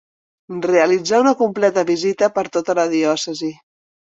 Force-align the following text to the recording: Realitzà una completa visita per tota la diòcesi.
Realitzà 0.65 1.19
una 1.25 1.35
completa 1.43 1.83
visita 1.91 2.33
per 2.39 2.47
tota 2.57 2.77
la 2.81 2.87
diòcesi. 2.95 3.53